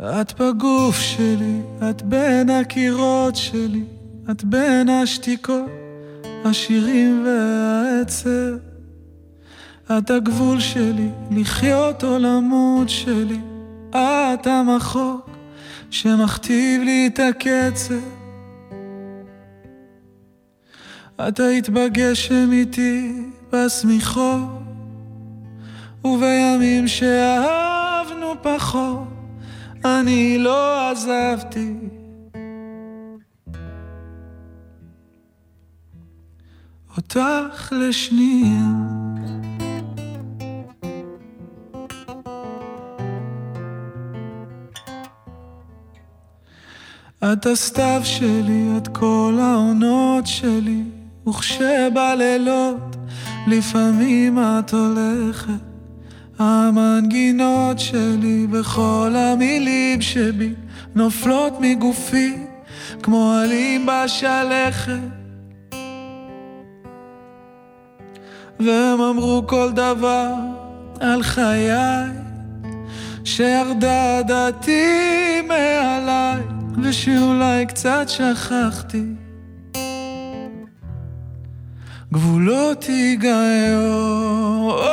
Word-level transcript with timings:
את 0.00 0.40
בגוף 0.40 0.96
שלי, 1.00 1.60
את 1.90 2.02
בין 2.02 2.50
הקירות 2.50 3.36
שלי, 3.36 3.84
את 4.30 4.44
בין 4.44 4.88
השתיקות, 4.88 5.70
השירים 6.44 7.24
והעצב. 7.26 8.56
את 9.98 10.10
הגבול 10.10 10.60
שלי, 10.60 11.08
לחיות 11.30 12.04
או 12.04 12.18
למות 12.18 12.88
שלי, 12.88 13.40
את 13.90 14.46
המחוק 14.46 15.30
שמכתיב 15.90 16.82
לי 16.82 17.06
את 17.06 17.18
הקצב. 17.18 17.94
את 21.28 21.40
היית 21.40 21.68
בגשם 21.68 22.52
איתי 22.52 23.12
בשמיכות, 23.52 24.62
ובימים 26.04 26.88
שאהבנו 26.88 28.34
פחות, 28.42 29.15
אני 29.86 30.38
לא 30.38 30.90
עזבתי. 30.90 31.72
אותך 36.96 37.72
לשנייה. 37.72 38.66
את 47.32 47.46
הסתיו 47.46 48.00
שלי, 48.04 48.68
את 48.76 48.88
כל 48.88 49.38
העונות 49.40 50.26
שלי, 50.26 50.82
וכשבלילות 51.28 52.96
לפעמים 53.46 54.38
את 54.38 54.72
הולכת, 54.72 55.75
המנגינות 56.38 57.78
שלי 57.78 58.46
וכל 58.50 59.14
המילים 59.16 60.02
שבי 60.02 60.52
נופלות 60.94 61.52
מגופי 61.60 62.36
כמו 63.02 63.32
עלים 63.32 63.86
בשלכת. 63.86 64.92
והם 68.60 69.00
אמרו 69.00 69.42
כל 69.46 69.72
דבר 69.72 70.34
על 71.00 71.22
חיי, 71.22 71.70
שירדה 73.24 74.22
דעתי 74.22 75.40
מעליי, 75.48 76.42
ושאולי 76.82 77.66
קצת 77.66 78.08
שכחתי. 78.08 79.02
גבולות 82.12 82.84
היגיון. 82.84 84.85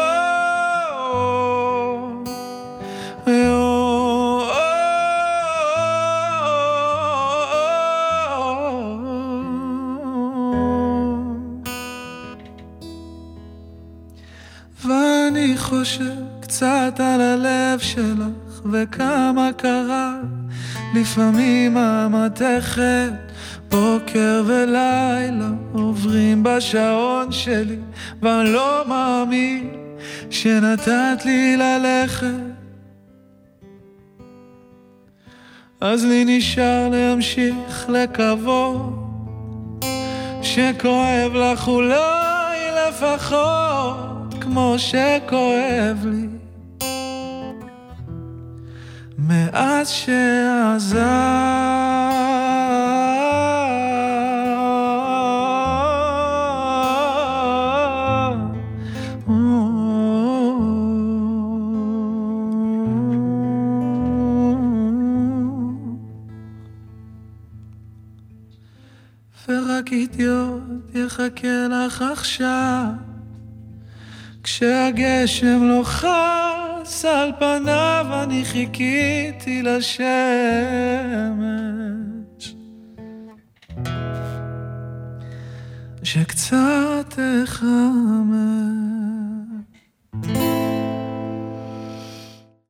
ואני 15.33 15.57
חושב 15.57 16.13
קצת 16.41 16.99
על 16.99 17.21
הלב 17.21 17.79
שלך 17.79 18.61
וכמה 18.71 19.49
קרה. 19.57 20.15
לפעמים 20.95 21.77
המתכת 21.77 23.13
בוקר 23.69 24.43
ולילה 24.45 25.49
עוברים 25.73 26.43
בשעון 26.43 27.31
שלי 27.31 27.77
ואני 28.21 28.49
לא 28.49 28.83
מאמין 28.87 29.69
שנתת 30.29 31.25
לי 31.25 31.57
ללכת. 31.57 32.27
אז 35.81 36.05
לי 36.05 36.37
נשאר 36.37 36.89
להמשיך 36.91 37.89
לקוות 37.89 39.03
שכואב 40.41 41.33
לך 41.33 41.67
אולי 41.67 42.57
לפחות 42.87 44.13
כמו 44.43 44.75
שכואב 44.77 46.05
לי. 46.05 46.27
מאז 49.17 49.89
שעזב 49.89 50.99
ורק 69.47 69.91
אידיוט 69.91 70.61
יחכה 70.95 71.67
לך 71.69 72.01
עכשיו 72.11 73.12
כשהגשם 74.43 75.63
לא 75.63 75.81
חס 75.83 77.05
על 77.05 77.31
פניו 77.39 78.05
אני 78.23 78.45
חיכיתי 78.45 79.61
לשמש. 79.63 80.03
שקצת 86.03 87.19
תחמם 87.45 88.22